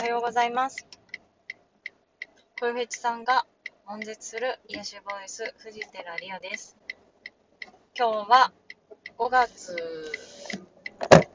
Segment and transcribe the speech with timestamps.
[0.00, 0.86] はようございます。
[2.60, 3.44] 小フェチさんが
[3.84, 6.76] 悶絶する癒しボイス、藤寺リオです。
[7.98, 8.52] 今日は
[9.18, 9.76] 5月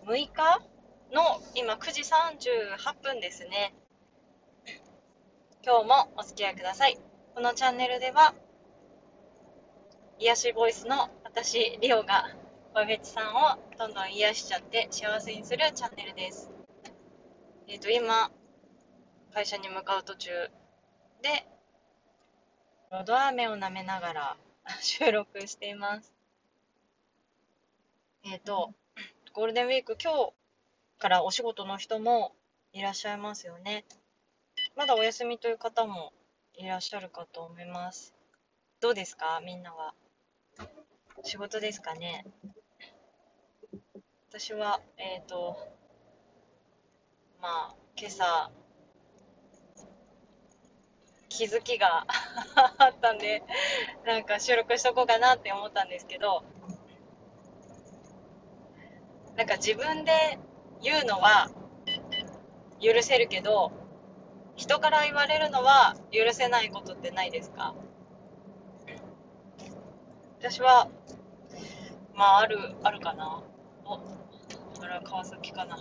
[0.07, 0.61] 6日
[1.11, 3.75] の今9時38分ですね。
[5.61, 6.97] 今日もお付き合いください。
[7.35, 8.33] このチャンネルでは
[10.19, 12.29] 癒しボイスの私、リオが
[12.73, 16.49] 小フェチさんをどんどん癒しちゃって幸せにするチャンネルです。
[17.67, 18.31] えっ、と、今、
[19.33, 20.29] 会社に向かう途中
[21.21, 21.47] で、
[22.91, 24.37] のど飴を舐めながら
[24.81, 26.13] 収録しています。
[28.25, 28.73] えっ、と、
[29.33, 30.33] ゴールデンウィーク今日
[30.99, 32.35] からお仕事の人も
[32.71, 33.85] いらっしゃいますよね。
[34.75, 36.13] まだお休みという方も
[36.53, 38.13] いらっしゃるかと思います。
[38.79, 39.41] どうですか？
[39.43, 39.95] みんなは。
[41.23, 42.25] 仕事ですかね？
[44.29, 45.57] 私は、えっ、と、
[47.39, 48.51] まあ、今朝、
[51.35, 52.05] 気づきが
[52.77, 53.41] あったんで、
[54.05, 56.43] なんか収録しとこうかなって思ったんですけど、
[59.35, 60.11] なんか自分で
[60.83, 61.49] 言うのは
[62.79, 63.71] 許せるけど、
[64.55, 67.73] 人から言われるのは許せないことってないですか？
[70.39, 70.87] 私は、
[72.13, 73.41] まあ、ある、あるかな。
[73.85, 74.01] お、こ
[74.85, 75.77] れは川崎かな。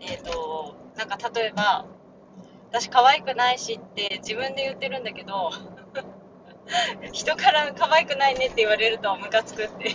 [0.00, 1.86] えっ、と、なんか例えば、
[2.70, 5.50] 私可愛くないしって自分で言ってるんだけど、
[7.12, 9.90] 人から可愛くないねって言われるとムカつくって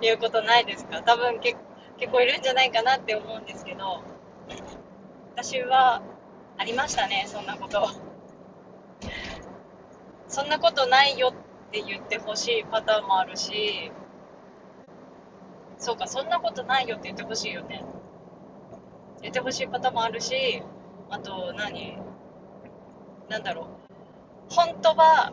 [0.00, 1.02] いう ことないですか？
[1.02, 1.56] 多分結
[1.98, 4.02] 結構いるんじゃないかなって思うんですけど、
[5.36, 6.02] 私は
[6.58, 7.88] ありましたね、そんなこと。
[10.26, 13.92] そんなことないよって言ってほしいパターンもあるし、
[15.76, 17.84] そうか、そんなことないよって言ってほしいよね。
[19.22, 20.62] 言ってほしいパターンもあるし、
[21.08, 21.98] あと何、
[23.28, 24.54] なんだろう。
[24.54, 25.32] 本当は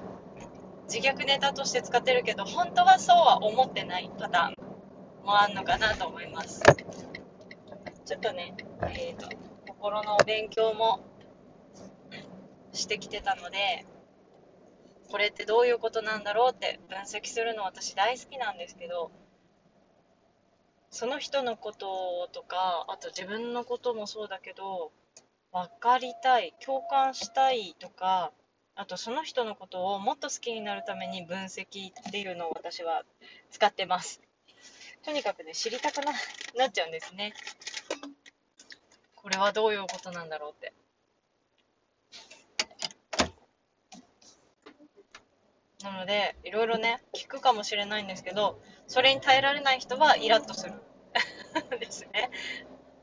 [0.88, 6.62] 自虐ネタとして使ってるけど、本当はそうは思ってないパターンもあんのかなと思います。
[8.06, 8.56] ちょっとね、
[8.94, 9.28] えっ、と、
[9.68, 11.02] 心の勉強も
[12.74, 13.86] してきてたので、
[15.12, 19.12] これってどういうことなんだろうって分析するの私大好きなんですけど、
[20.92, 24.92] その人のこととか、あと自分のこともそうだけど、
[25.52, 28.32] 分かりたい、共感したいとか、
[28.76, 33.04] あとその人のことをもっと好きになるために分析っていうのを私は
[33.52, 34.22] 使ってます。
[35.04, 36.12] とにかくね、知りたくな
[36.56, 37.34] なっちゃうんですね。
[39.16, 40.74] これはどういうことなんだろうって。
[45.84, 50.74] なので、いろいろね、聞くかもしれないんですけど、それに耐えられない人はイラッとする。
[51.80, 52.30] ですね。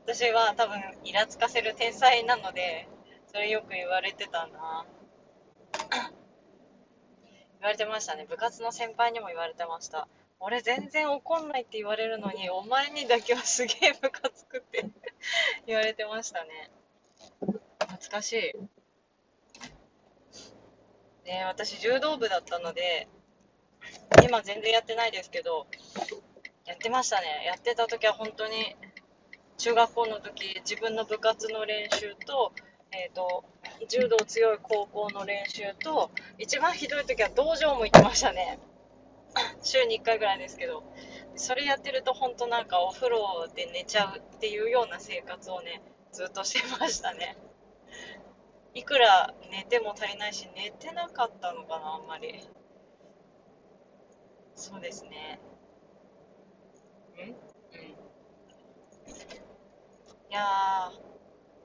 [0.05, 2.87] 私は多分、イラつかせる天才なので、
[3.27, 4.85] それよく言われてたな。
[7.59, 8.25] 言われてましたね。
[8.25, 10.07] 部活の先輩にも言われてました。
[10.39, 14.85] 俺全然怒んないって言われるのに、お前にだけはすげえムカつくって
[15.65, 16.69] 言われてましたね。
[17.79, 18.76] 懐かしい。
[21.27, 23.09] ね、私柔道部だったので、
[24.23, 25.67] 今全然やってないですけど、
[26.65, 27.43] やってましたね。
[27.45, 28.75] やってた時は本当に、
[29.57, 32.53] 中学校の時、自分の部活の練習と、
[32.91, 33.43] えっ、と、
[33.89, 38.59] 柔道強い高校の練習と、一番ひどい時は道場も行ってましたね。
[39.61, 40.83] 週に1回ぐらいですけど、
[41.35, 45.81] それやってると本当なんかお風呂で寝ちゃうっていうような生活をね、
[46.13, 47.35] ずっとしてましたね。
[48.77, 52.47] いくら寝ても足りないし、寝てなかったのかな、あんまり。
[54.55, 55.39] そうですね。
[57.17, 57.21] ん？
[57.21, 57.29] うん。
[57.29, 57.35] い
[60.29, 60.91] やー、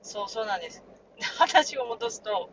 [0.03, 0.83] そうそうなんです。
[1.39, 2.49] 話を戻すと、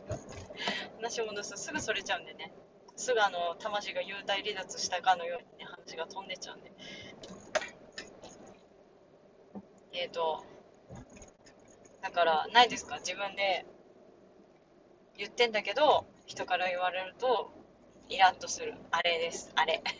[0.97, 2.53] 話を戻すとすぐそれちゃうんでね。
[2.97, 6.73] すぐあの、魂が幽体離脱したかのようにね、話が飛んでっちゃうんで。
[9.93, 10.45] えーと、
[12.03, 12.97] だから、ないですか？
[12.99, 13.65] 自分で
[15.21, 17.53] 言ってんだけど、人から言われると、
[18.09, 18.75] イラッとする。
[18.91, 19.53] あれです。
[19.55, 19.83] あれ。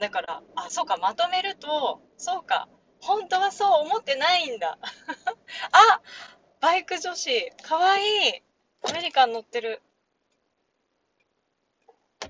[0.00, 2.66] だから、あ、そうか、まとめると、そうか、
[3.02, 4.78] 本当はそう思ってないんだ。
[5.70, 6.00] あ、
[6.60, 8.42] バイク女子、かわいい。
[8.80, 9.82] アメリカン乗ってる。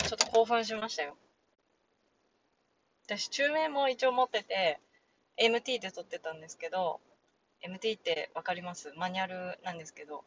[0.07, 1.17] ちょっと興奮しましたよ。
[3.05, 4.81] 私、中名も一応持ってて、
[5.37, 7.01] MT で撮ってたんですけど、
[7.63, 8.93] MT ってわかります？
[8.97, 10.25] マニュアルなんですけど。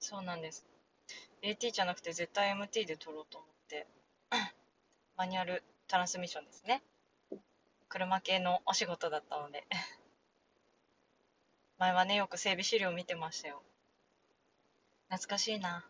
[0.00, 0.66] そうなんです。
[1.42, 3.86] AT じゃなくて絶対 MT で撮ろうと思って。
[5.16, 6.82] マニュアルトランスミッションですね
[7.88, 9.64] 車系のお仕事だったので
[11.78, 13.62] 前はねよく整備資料見てましたよ
[15.10, 15.88] 懐かしいな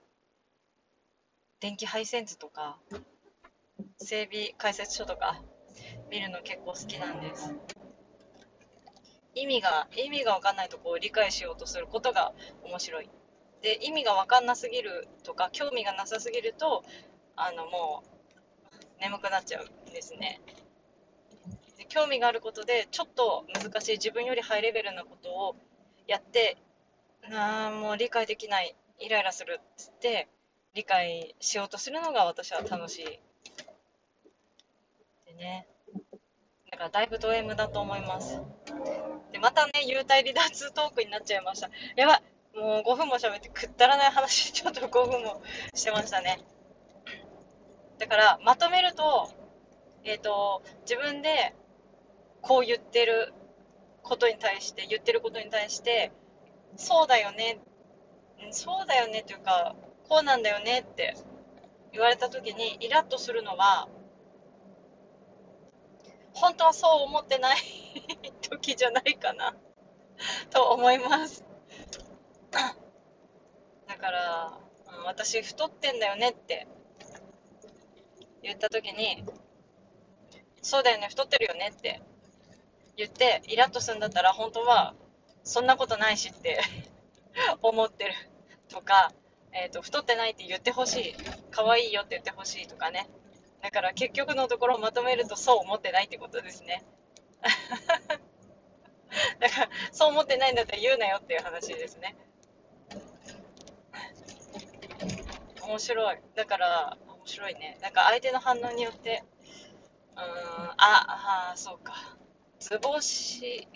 [1.61, 2.79] 電気配線図とか
[3.99, 5.43] 整備解説書とか
[6.11, 7.55] 見るの結構好きなんです
[9.35, 12.33] 意味が意味が分かんないとこう理解しようとすることが
[12.65, 13.11] 面白い。
[13.63, 16.85] で意味が分かんなすぎるとか興味がなさすぎると
[17.35, 18.05] あのも
[18.99, 20.41] う眠くなっちゃうんですね。
[21.79, 25.57] で興味があることでちょっと難しい自分よりハイレベルなことを
[26.07, 26.59] やって
[27.33, 30.29] あもう理解できないイライラするっつって
[30.75, 33.05] 理解しようとするのが私は楽しい。
[35.27, 35.67] でね。
[36.75, 38.41] だからだいぶド M だと思います。
[39.31, 41.71] でまたね幽体離脱トークになっちゃいました。
[41.95, 42.23] やばい。
[42.59, 45.41] もう5分も喋ってくったらない話ちょっと5分も
[45.73, 46.41] してましたね。
[48.01, 49.31] だからまとめると
[50.03, 51.55] えっ、ー、と自分で
[52.43, 53.33] こう言ってる
[54.03, 56.11] ことに対して言ってることに対して
[56.77, 57.61] そうだよね
[58.51, 59.77] そうだよねというか
[60.09, 61.15] こうなんだよねって
[61.93, 63.89] 言われた時にイラッとするのは
[66.35, 67.59] 本当はそう思ってない
[68.43, 69.55] 時じゃないかな。
[70.51, 71.45] と思います。
[73.87, 74.59] だから、
[75.05, 76.67] 私太ってんだよねって。
[78.43, 79.25] 言った時に
[80.61, 82.03] そうだよね太ってるよねって。
[82.97, 84.95] 言ってイラッとするんだったら本当は
[85.43, 86.61] そんなことないしって。
[87.63, 88.15] 思ってる
[88.69, 89.13] とか、
[89.53, 91.15] えーと、太ってないって言ってほしい。
[91.51, 93.09] 可愛いよって言ってほしいとかね。
[93.65, 96.85] だから結局のところをまとめるとそう思ってないってことですね。
[99.41, 102.15] だからそう思ってないんだったら言うなよっていう話ですね。
[105.63, 106.19] 面白い。
[106.35, 107.79] だから面白いね。
[107.81, 109.25] なんか相手の反応によって
[110.15, 110.25] うーん
[110.77, 112.19] ああそうか。
[112.61, 113.67] 図星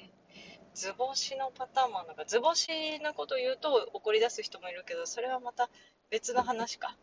[0.75, 2.27] 図星のパターンもあるのか。
[2.27, 5.71] 図星のことを言うと怒り出す人もいるけどそれはまた
[6.11, 6.95] 別の話か。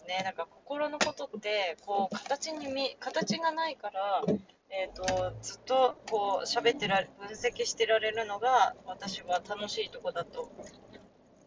[0.00, 0.22] ですね。
[0.24, 4.24] なんか心のことってこう形に見形がないから
[4.72, 10.48] えーと、ずっとこう喋ってら分析してられるのが私は楽しいとこだと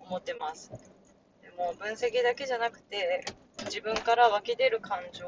[0.02, 0.72] 思ってます。
[1.42, 3.24] でも分析だけじゃなくて
[3.64, 5.26] 自分から湧き出る感情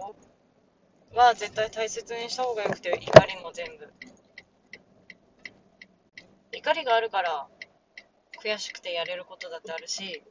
[1.13, 3.89] は絶対大切にした方がよくて怒りも全部。
[6.51, 7.47] 怒りがあるから
[8.43, 10.21] 悔しくてやれることだってあるし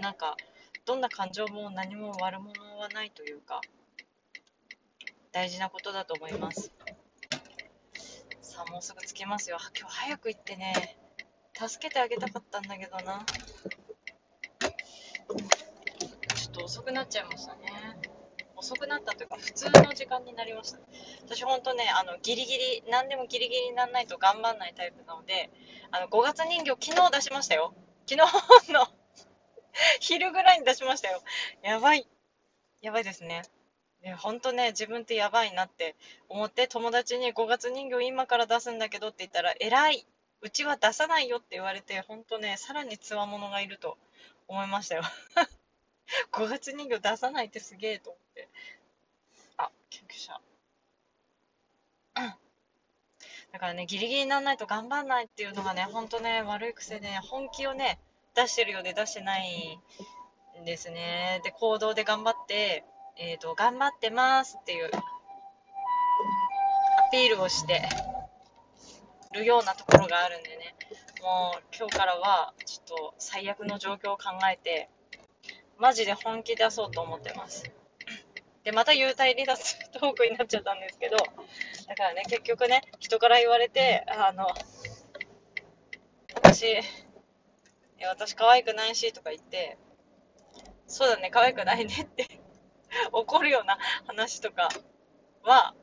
[0.00, 0.36] なんか
[0.84, 3.60] どんな感情も何も悪者はないというか
[5.30, 6.72] 大事なことだと思います。
[8.40, 9.56] さあもうすぐ着きますよ。
[9.78, 10.98] 今日早く行ってね。
[11.54, 13.24] 助けてあげたかったんだけどな。
[16.34, 17.60] ちょっと遅くなっちゃいましたね。
[18.56, 20.80] 遅くなったというか普通の時間になりました。
[21.24, 25.50] 私ほんとねあのギリギリ何でもギリギリにならないと頑張んないタイプなので
[25.90, 27.72] あの5月人形昨日出しましたよ。
[28.06, 29.01] 昨日の
[30.00, 31.22] 昼ぐらいに出しましたよ
[31.62, 32.06] やばい
[32.80, 33.42] やばいですね
[34.02, 35.94] ね、ほんとね、自分ってやばいなって
[36.28, 40.04] 思って、友達に5月人形今から出すんだけどって言ったら、偉い
[40.40, 43.96] うちは出さないよって言われて、ほんとね、さらにつわものがいると
[44.48, 45.02] 思いましたよ。
[46.32, 48.48] 5月人形出さないってすげえと思って。
[49.56, 50.40] あ、救急車。
[53.52, 58.00] だからね、ギリギリにならないと頑張んないっていうのがね、ほんとね、悪い癖で、ね、本気をね、
[58.34, 59.80] 出してるようで出してない
[60.60, 61.40] んですね。
[61.44, 62.84] で、行動で頑張って、
[63.16, 64.90] えっ、ー、と、頑張ってますっていうア
[67.10, 67.82] ピールをして
[69.32, 70.74] るようなところがあるんでね、
[71.22, 74.88] もう今日からはちょっと最悪の状況を考えて、
[75.78, 77.64] マジで本気出そうと思ってます。
[78.64, 84.46] で、また幽体離脱トークになっちゃったんですけど、だからね、結局ね、人から言われて、あの、
[86.34, 86.80] 私、
[88.06, 89.78] 私可愛くないしとか言って、
[90.86, 92.40] そうだね、可愛くないねって
[93.12, 94.68] 怒るような話とか
[95.42, 95.74] は、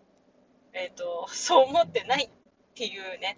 [0.74, 2.30] えっ、ー、と、そう思ってないっ
[2.76, 3.38] ていうね、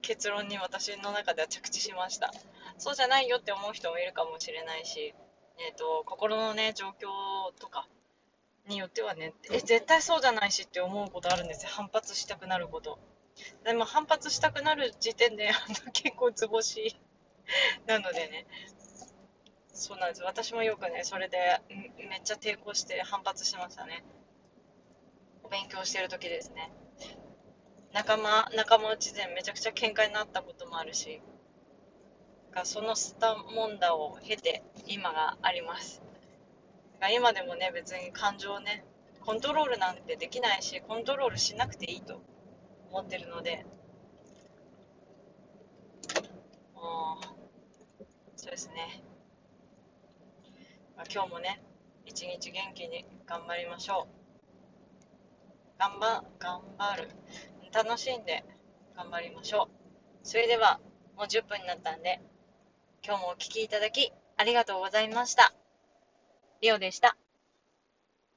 [0.00, 2.32] 結論に私の中では着地しました。
[2.78, 5.14] そうじゃないよって思う人もいるかもしれないし、
[5.58, 7.86] えっ、ー、と、心のね、状況とか
[8.66, 11.70] によってはね、え、絶対そうじゃないしって思うことあるんですよ。
[11.72, 12.98] 反発したくなること。
[13.64, 15.50] でも反発したくなる時点で、
[15.92, 16.96] 結構図星
[17.86, 18.46] なのでね、
[19.72, 20.22] そうなんです。
[20.22, 21.60] 私もよくね、それで
[22.08, 24.04] めっちゃ抵抗して反発してましたね。
[25.42, 26.72] お勉強してる時ですね。
[27.92, 31.20] 仲間、仲間内でめちゃくちゃ喧嘩になったこともあるし、
[32.52, 36.02] がそのスタモンダを経て今があります。
[37.00, 38.84] が今でもね、別に感情をね、
[39.20, 42.20] コントロールなんてできないし、コントロールしなくていいと
[42.90, 43.64] 思ってるので、
[46.74, 47.33] もう、
[48.44, 49.02] そうですね。
[50.98, 51.62] まあ、今日もね、
[52.04, 54.06] 一日元気に頑張りましょ
[55.78, 55.80] う。
[55.80, 57.08] 頑張、頑張る。
[57.72, 58.44] 楽しんで
[58.94, 59.70] 頑張りましょ
[60.22, 60.28] う。
[60.28, 60.78] それでは、
[61.16, 62.20] もう10分になったんで、
[63.02, 65.54] 今日もお聴きいただきありがとうございました。
[66.60, 67.16] リオでした。